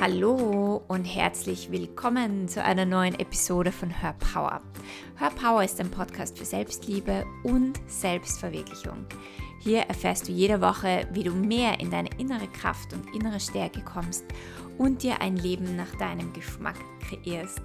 [0.00, 4.60] Hallo und herzlich willkommen zu einer neuen Episode von Hör Power.
[5.16, 9.06] Hör Power ist ein Podcast für Selbstliebe und Selbstverwirklichung.
[9.58, 13.80] Hier erfährst du jede Woche, wie du mehr in deine innere Kraft und innere Stärke
[13.80, 14.24] kommst
[14.78, 17.62] und dir ein Leben nach deinem Geschmack kreierst.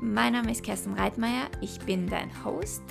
[0.00, 2.82] Mein Name ist Kerstin Reitmeier, ich bin dein Host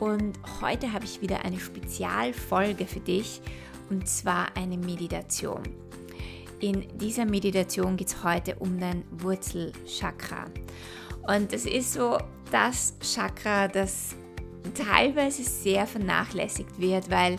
[0.00, 3.42] und heute habe ich wieder eine Spezialfolge für dich
[3.90, 5.83] und zwar eine Meditation.
[6.60, 10.46] In dieser Meditation geht es heute um dein Wurzelchakra.
[11.26, 12.18] Und es ist so
[12.50, 14.14] das Chakra, das
[14.74, 17.38] teilweise sehr vernachlässigt wird, weil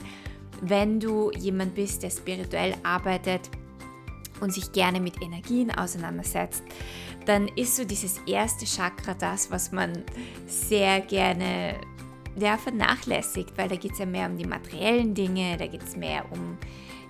[0.61, 3.49] wenn du jemand bist, der spirituell arbeitet
[4.41, 6.63] und sich gerne mit Energien auseinandersetzt,
[7.25, 10.03] dann ist so dieses erste Chakra das, was man
[10.45, 11.75] sehr gerne
[12.37, 15.95] ja, vernachlässigt, weil da geht es ja mehr um die materiellen Dinge, da geht es
[15.95, 16.57] mehr um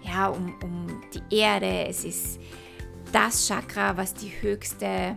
[0.05, 1.86] ja, um, um die Erde.
[1.88, 2.40] Es ist
[3.12, 5.16] das Chakra, was die höchste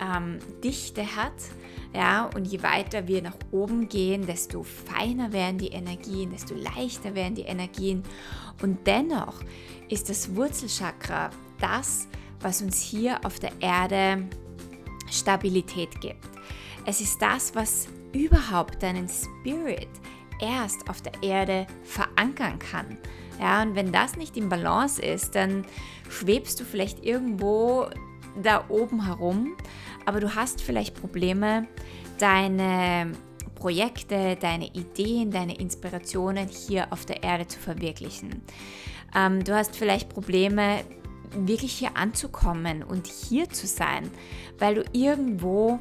[0.00, 1.32] ähm, Dichte hat.
[1.94, 7.14] Ja, und je weiter wir nach oben gehen, desto feiner werden die Energien, desto leichter
[7.14, 8.02] werden die Energien.
[8.62, 9.40] Und dennoch
[9.90, 12.08] ist das Wurzelchakra das,
[12.40, 14.26] was uns hier auf der Erde
[15.10, 16.30] Stabilität gibt.
[16.86, 19.88] Es ist das, was überhaupt deinen Spirit
[20.40, 22.98] erst auf der Erde verankern kann.
[23.42, 25.64] Ja, und wenn das nicht im Balance ist, dann
[26.08, 27.88] schwebst du vielleicht irgendwo
[28.40, 29.56] da oben herum,
[30.06, 31.66] aber du hast vielleicht Probleme,
[32.18, 33.10] deine
[33.56, 38.42] Projekte, deine Ideen, deine Inspirationen hier auf der Erde zu verwirklichen.
[39.12, 40.84] Ähm, du hast vielleicht Probleme,
[41.34, 44.08] wirklich hier anzukommen und hier zu sein,
[44.60, 45.80] weil du irgendwo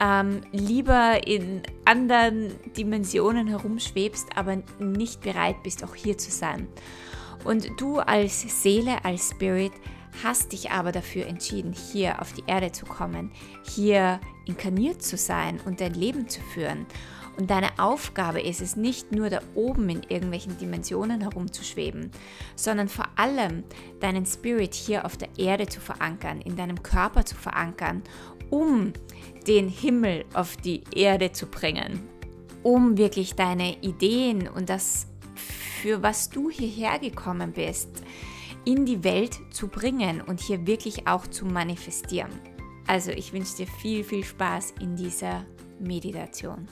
[0.00, 6.68] ähm, lieber in anderen Dimensionen herumschwebst, aber nicht bereit bist, auch hier zu sein.
[7.44, 9.72] Und du als Seele, als Spirit
[10.24, 13.30] hast dich aber dafür entschieden, hier auf die Erde zu kommen,
[13.62, 16.86] hier inkarniert zu sein und dein Leben zu führen.
[17.38, 22.10] Und deine Aufgabe ist es nicht nur da oben in irgendwelchen Dimensionen herumzuschweben,
[22.54, 23.62] sondern vor allem
[24.00, 28.02] deinen Spirit hier auf der Erde zu verankern, in deinem Körper zu verankern,
[28.48, 28.94] um
[29.46, 32.02] den Himmel auf die Erde zu bringen,
[32.62, 38.02] um wirklich deine Ideen und das, für was du hierher gekommen bist,
[38.64, 42.32] in die Welt zu bringen und hier wirklich auch zu manifestieren.
[42.86, 45.44] Also ich wünsche dir viel, viel Spaß in dieser
[45.78, 46.68] Meditation.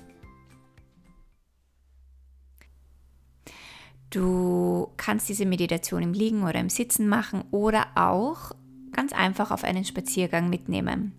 [4.11, 8.53] Du kannst diese Meditation im Liegen oder im Sitzen machen oder auch
[8.93, 11.13] ganz einfach auf einen Spaziergang mitnehmen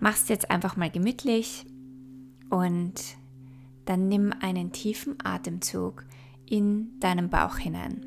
[0.00, 1.66] machst jetzt einfach mal gemütlich
[2.50, 2.94] und
[3.84, 6.04] dann nimm einen tiefen Atemzug
[6.46, 8.04] in deinen Bauch hinein.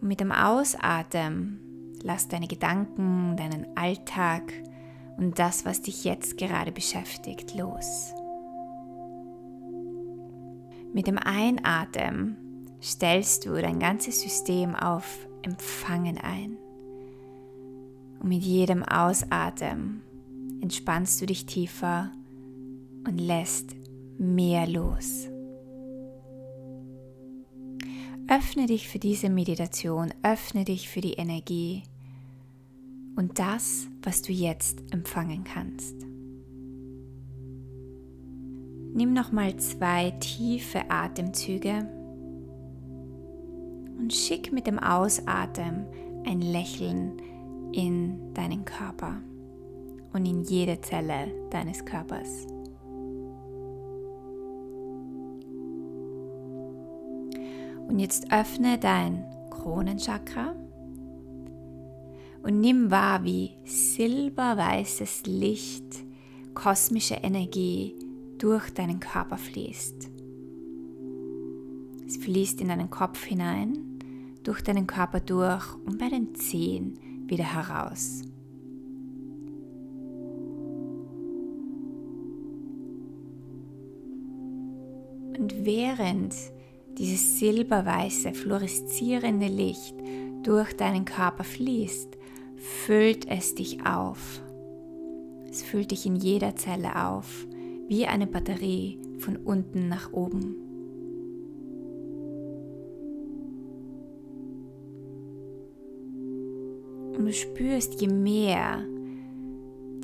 [0.00, 1.60] Und mit dem Ausatmen
[2.02, 4.52] lass deine Gedanken, deinen Alltag
[5.16, 8.12] und das, was dich jetzt gerade beschäftigt, los.
[10.92, 12.36] Mit dem Einatmen
[12.82, 16.56] stellst du dein ganzes System auf Empfangen ein.
[18.24, 20.00] Und mit jedem Ausatmen
[20.62, 22.10] entspannst du dich tiefer
[23.06, 23.76] und lässt
[24.16, 25.28] mehr los.
[28.26, 31.82] Öffne dich für diese Meditation, öffne dich für die Energie
[33.14, 35.94] und das, was du jetzt empfangen kannst.
[38.94, 41.86] Nimm nochmal zwei tiefe Atemzüge
[43.98, 45.84] und schick mit dem Ausatmen
[46.24, 47.20] ein Lächeln
[47.74, 49.20] in deinen Körper
[50.12, 52.46] und in jede Zelle deines Körpers.
[57.88, 60.54] Und jetzt öffne dein Kronenchakra
[62.42, 66.04] und nimm wahr, wie silberweißes Licht,
[66.54, 67.94] kosmische Energie
[68.38, 70.10] durch deinen Körper fließt.
[72.06, 73.98] Es fließt in deinen Kopf hinein,
[74.44, 78.22] durch deinen Körper durch und bei den Zehen wieder heraus.
[85.38, 86.34] Und während
[86.98, 89.94] dieses silberweiße, fluoreszierende Licht
[90.42, 92.16] durch deinen Körper fließt,
[92.56, 94.40] füllt es dich auf.
[95.50, 97.46] Es füllt dich in jeder Zelle auf,
[97.88, 100.63] wie eine Batterie von unten nach oben.
[107.24, 108.84] Und du spürst, je mehr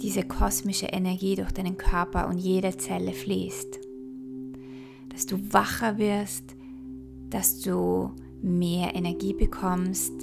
[0.01, 3.79] diese kosmische Energie durch deinen Körper und jede Zelle fließt,
[5.11, 6.57] dass du wacher wirst,
[7.29, 10.15] dass du mehr Energie bekommst.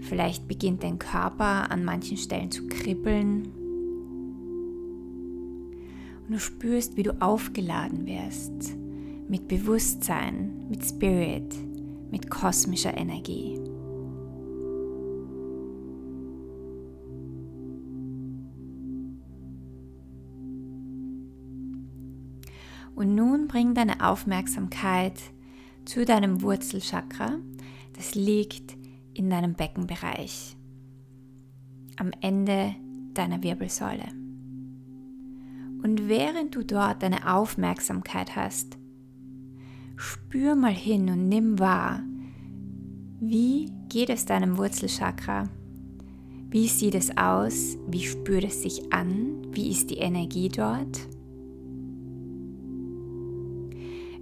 [0.00, 3.44] Vielleicht beginnt dein Körper an manchen Stellen zu kribbeln.
[6.26, 8.76] Und du spürst, wie du aufgeladen wirst
[9.26, 11.54] mit Bewusstsein, mit Spirit,
[12.10, 13.58] mit kosmischer Energie.
[22.96, 25.20] Und nun bring deine Aufmerksamkeit
[25.84, 27.38] zu deinem Wurzelchakra.
[27.92, 28.76] Das liegt
[29.12, 30.56] in deinem Beckenbereich,
[31.96, 32.74] am Ende
[33.12, 34.08] deiner Wirbelsäule.
[35.82, 38.78] Und während du dort deine Aufmerksamkeit hast,
[39.96, 42.02] spür mal hin und nimm wahr,
[43.20, 45.50] wie geht es deinem Wurzelchakra?
[46.48, 47.76] Wie sieht es aus?
[47.88, 49.46] Wie spürt es sich an?
[49.50, 51.08] Wie ist die Energie dort?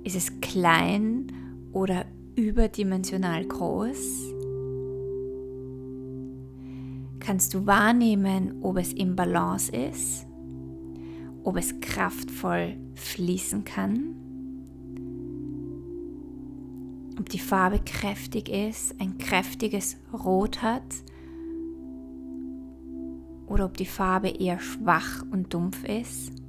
[0.04, 1.32] Ist es klein
[1.72, 2.04] oder
[2.36, 4.34] überdimensional groß?
[7.20, 10.26] Kannst du wahrnehmen, ob es im Balance ist?
[11.42, 14.14] Ob es kraftvoll fließen kann?
[17.18, 20.82] Ob die Farbe kräftig ist, ein kräftiges Rot hat?
[23.46, 26.43] Oder ob die Farbe eher schwach und dumpf ist?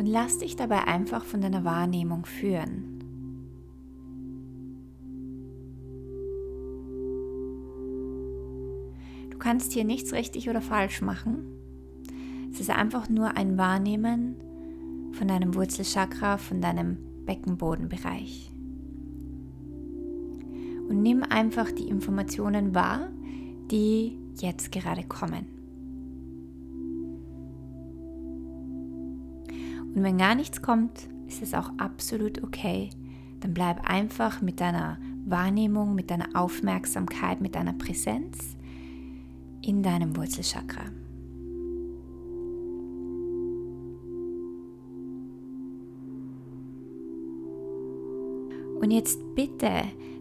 [0.00, 3.00] Und lass dich dabei einfach von deiner Wahrnehmung führen.
[9.30, 11.44] Du kannst hier nichts richtig oder falsch machen.
[12.50, 14.36] Es ist einfach nur ein Wahrnehmen
[15.12, 16.96] von deinem Wurzelchakra, von deinem
[17.26, 18.50] Beckenbodenbereich.
[20.88, 23.10] Und nimm einfach die Informationen wahr,
[23.70, 25.59] die jetzt gerade kommen.
[29.94, 32.90] Und wenn gar nichts kommt, ist es auch absolut okay.
[33.40, 38.56] Dann bleib einfach mit deiner Wahrnehmung, mit deiner Aufmerksamkeit, mit deiner Präsenz
[39.62, 40.84] in deinem Wurzelchakra.
[48.80, 49.70] Und jetzt bitte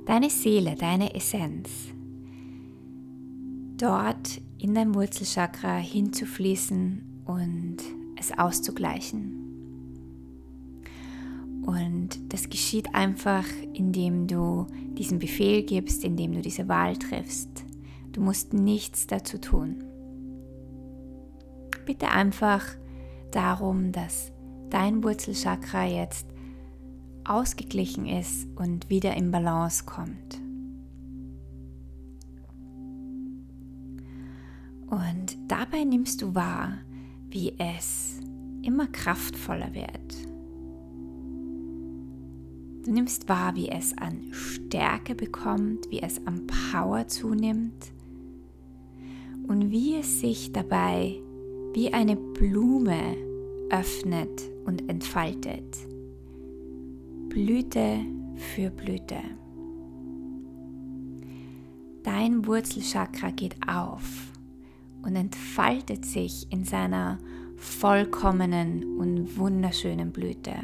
[0.05, 1.69] deine Seele, deine Essenz,
[3.77, 7.77] dort in dein Wurzelchakra hinzufließen und
[8.17, 9.38] es auszugleichen.
[11.65, 14.67] Und das geschieht einfach, indem du
[14.97, 17.49] diesen Befehl gibst, indem du diese Wahl triffst.
[18.11, 19.83] Du musst nichts dazu tun.
[21.85, 22.65] Bitte einfach
[23.31, 24.31] darum, dass
[24.69, 26.27] dein Wurzelchakra jetzt
[27.23, 30.41] ausgeglichen ist und wieder in Balance kommt.
[34.87, 36.79] Und dabei nimmst du wahr,
[37.29, 38.19] wie es
[38.63, 40.29] immer kraftvoller wird
[42.89, 47.91] Du nimmst wahr, wie es an Stärke bekommt, wie es an Power zunimmt
[49.47, 51.21] und wie es sich dabei
[51.75, 53.15] wie eine Blume
[53.69, 55.77] öffnet und entfaltet.
[57.29, 57.99] Blüte
[58.37, 59.19] für Blüte.
[62.01, 64.31] Dein Wurzelchakra geht auf
[65.03, 67.19] und entfaltet sich in seiner
[67.55, 70.55] vollkommenen und wunderschönen Blüte.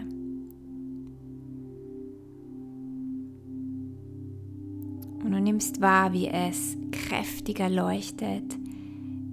[5.26, 8.44] Und du nimmst wahr, wie es kräftiger leuchtet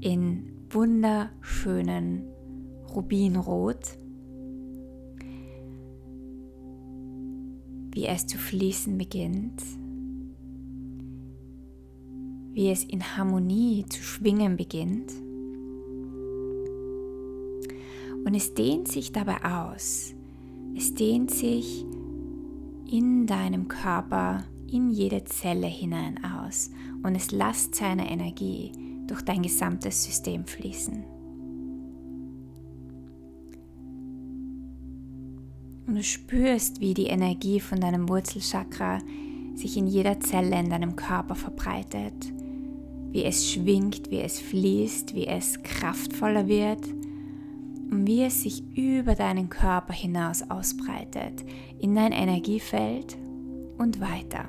[0.00, 2.22] in wunderschönen
[2.94, 3.98] Rubinrot.
[7.90, 9.62] Wie es zu fließen beginnt.
[12.54, 15.12] Wie es in Harmonie zu schwingen beginnt.
[18.24, 20.14] Und es dehnt sich dabei aus.
[20.74, 21.84] Es dehnt sich
[22.90, 26.70] in deinem Körper in jede Zelle hinein aus
[27.02, 28.72] und es lasst seine Energie
[29.06, 31.04] durch dein gesamtes System fließen.
[35.86, 39.00] Und du spürst, wie die Energie von deinem Wurzelchakra
[39.54, 42.32] sich in jeder Zelle in deinem Körper verbreitet,
[43.10, 46.88] wie es schwingt, wie es fließt, wie es kraftvoller wird
[47.90, 51.44] und wie es sich über deinen Körper hinaus ausbreitet,
[51.78, 53.18] in dein Energiefeld
[53.76, 54.46] und weiter.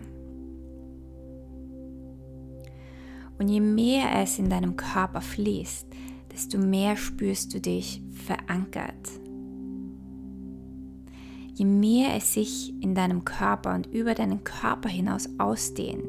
[3.43, 5.85] Und je mehr es in deinem Körper fließt,
[6.31, 9.09] desto mehr spürst du dich verankert.
[11.53, 16.07] Je mehr es sich in deinem Körper und über deinen Körper hinaus ausdehnt,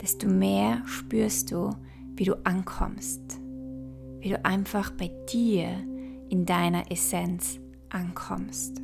[0.00, 1.70] desto mehr spürst du,
[2.14, 3.40] wie du ankommst,
[4.20, 5.70] wie du einfach bei dir
[6.28, 8.80] in deiner Essenz ankommst.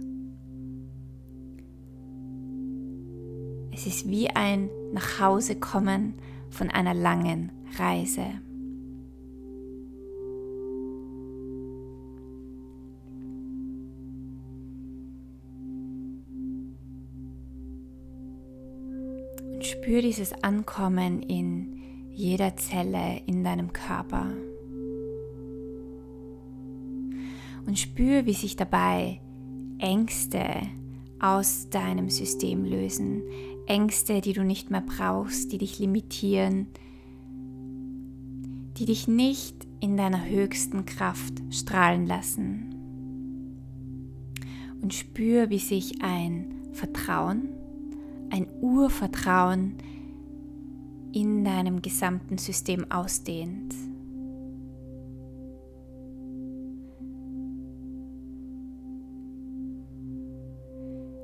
[3.71, 6.14] Es ist wie ein Nachhausekommen
[6.50, 8.25] von einer langen Reise.
[19.55, 21.78] Und spür dieses Ankommen in
[22.11, 24.33] jeder Zelle in deinem Körper.
[27.67, 29.21] Und spür, wie sich dabei
[29.78, 30.45] Ängste
[31.21, 33.23] aus deinem System lösen.
[33.69, 36.67] Ängste, die du nicht mehr brauchst, die dich limitieren,
[38.79, 42.75] die dich nicht in deiner höchsten Kraft strahlen lassen.
[44.81, 47.49] Und spür, wie sich ein Vertrauen,
[48.31, 49.75] ein Urvertrauen
[51.13, 53.75] in deinem gesamten System ausdehnt.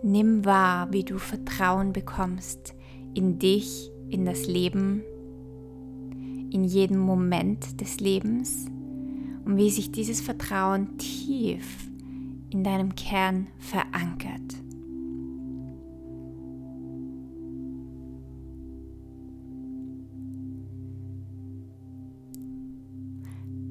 [0.07, 2.75] Nimm wahr, wie du Vertrauen bekommst
[3.15, 5.03] in dich, in das Leben,
[6.51, 8.67] in jedem Moment des Lebens
[9.47, 11.89] und wie sich dieses Vertrauen tief
[12.51, 14.43] in deinem Kern verankert.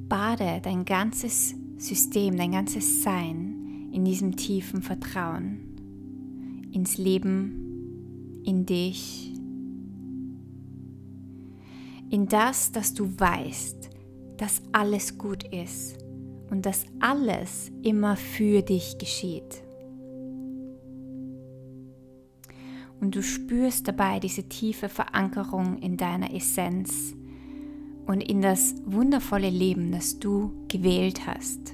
[0.10, 5.63] Bade dein ganzes System, dein ganzes Sein in diesem tiefen Vertrauen
[6.74, 9.34] ins Leben, in dich,
[12.10, 13.90] in das, dass du weißt,
[14.38, 15.98] dass alles gut ist
[16.50, 19.64] und dass alles immer für dich geschieht.
[23.00, 27.16] Und du spürst dabei diese tiefe Verankerung in deiner Essenz
[28.06, 31.74] und in das wundervolle Leben, das du gewählt hast.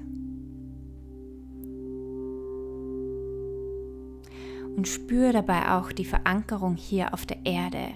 [4.80, 7.90] Und spüre dabei auch die Verankerung hier auf der Erde.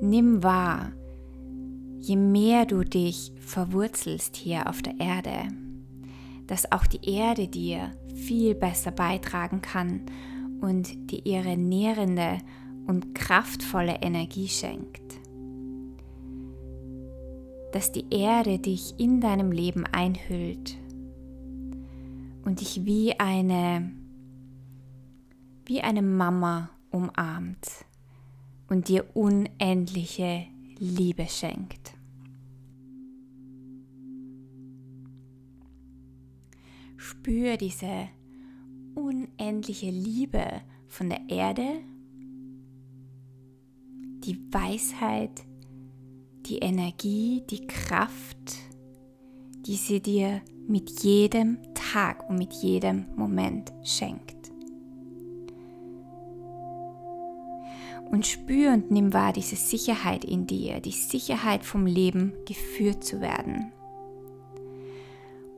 [0.00, 0.92] Nimm wahr,
[1.98, 5.48] je mehr du dich verwurzelst hier auf der Erde,
[6.46, 10.02] dass auch die Erde dir viel besser beitragen kann
[10.60, 12.38] und dir ihre nährende
[12.86, 15.18] und kraftvolle Energie schenkt.
[17.72, 20.76] Dass die Erde dich in deinem Leben einhüllt
[22.44, 23.92] und dich wie eine,
[25.66, 27.84] wie eine Mama umarmt
[28.68, 30.46] und dir unendliche
[30.78, 31.94] Liebe schenkt.
[36.96, 38.08] Spür diese
[38.94, 41.80] unendliche Liebe von der Erde,
[44.24, 45.44] die Weisheit,
[46.46, 48.58] die Energie, die Kraft,
[49.66, 51.58] die sie dir mit jedem
[51.92, 54.52] Tag und mit jedem Moment schenkt.
[58.10, 63.20] Und spür und nimm wahr diese Sicherheit in dir, die Sicherheit vom Leben geführt zu
[63.20, 63.72] werden.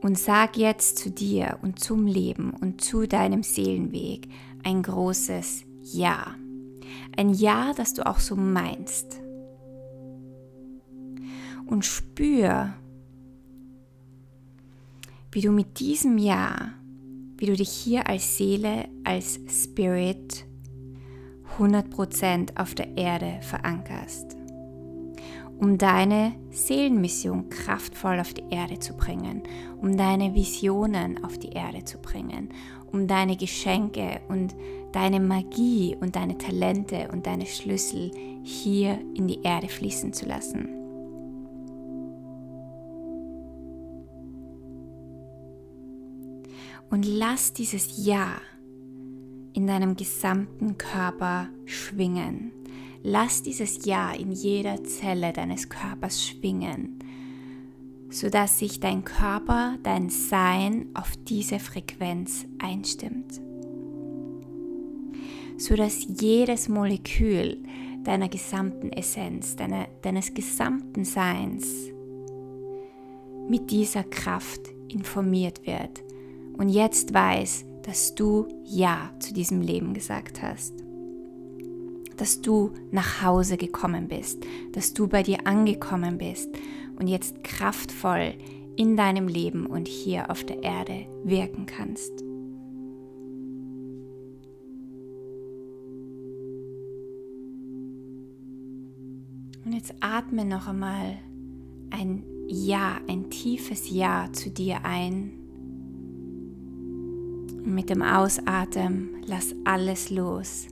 [0.01, 4.27] Und sag jetzt zu dir und zum Leben und zu deinem Seelenweg
[4.63, 6.35] ein großes Ja.
[7.15, 9.19] Ein Ja, das du auch so meinst.
[11.65, 12.73] Und spür,
[15.33, 16.73] wie du mit diesem Jahr,
[17.37, 20.45] wie du dich hier als Seele, als Spirit
[21.57, 24.37] 100% auf der Erde verankerst,
[25.59, 29.41] um deine Seelenmission kraftvoll auf die Erde zu bringen,
[29.81, 32.49] um deine Visionen auf die Erde zu bringen,
[32.91, 34.55] um deine Geschenke und
[34.91, 38.11] deine Magie und deine Talente und deine Schlüssel
[38.43, 40.82] hier in die Erde fließen zu lassen.
[46.89, 48.39] Und lass dieses Ja
[49.53, 52.51] in deinem gesamten Körper schwingen.
[53.03, 56.99] Lass dieses Ja in jeder Zelle deines Körpers schwingen,
[58.09, 63.41] sodass sich dein Körper, dein Sein auf diese Frequenz einstimmt.
[65.57, 67.57] Sodass jedes Molekül
[68.03, 71.89] deiner gesamten Essenz, deiner, deines gesamten Seins
[73.47, 76.03] mit dieser Kraft informiert wird
[76.57, 80.73] und jetzt weiß, dass du Ja zu diesem Leben gesagt hast.
[82.17, 86.49] Dass du nach Hause gekommen bist, dass du bei dir angekommen bist
[86.99, 88.33] und jetzt kraftvoll
[88.75, 92.11] in deinem Leben und hier auf der Erde wirken kannst.
[99.65, 101.17] Und jetzt atme noch einmal
[101.89, 105.42] ein Ja, ein tiefes Ja zu dir ein.
[107.65, 110.67] Mit dem Ausatmen lass alles los,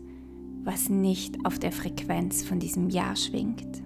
[0.63, 3.81] was nicht auf der Frequenz von diesem Ja schwingt.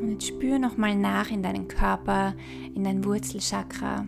[0.00, 2.34] Und jetzt spür nochmal nach in deinen Körper,
[2.74, 4.06] in dein Wurzelchakra.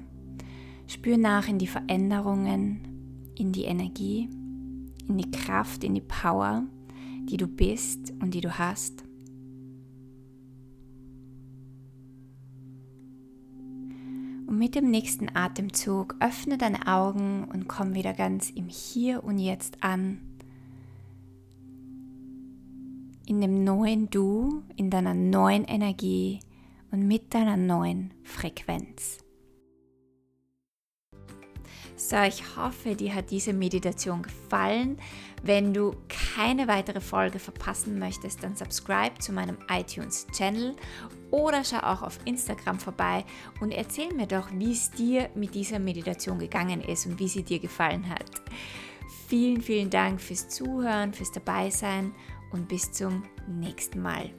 [0.86, 2.80] Spür nach in die Veränderungen,
[3.36, 4.30] in die Energie,
[5.06, 6.64] in die Kraft, in die Power,
[7.28, 9.03] die du bist und die du hast.
[14.54, 19.38] Und mit dem nächsten Atemzug öffne deine Augen und komm wieder ganz im Hier und
[19.38, 20.20] Jetzt an
[23.26, 26.38] in dem neuen Du, in deiner neuen Energie
[26.92, 29.23] und mit deiner neuen Frequenz.
[32.06, 34.99] So, ich hoffe, dir hat diese Meditation gefallen.
[35.42, 40.76] Wenn du keine weitere Folge verpassen möchtest, dann subscribe zu meinem iTunes-Channel
[41.30, 43.25] oder schau auch auf Instagram vorbei
[43.62, 47.42] und erzähl mir doch, wie es dir mit dieser Meditation gegangen ist und wie sie
[47.42, 48.30] dir gefallen hat.
[49.26, 52.14] Vielen, vielen Dank fürs Zuhören, fürs Dabeisein
[52.52, 54.30] und bis zum nächsten Mal.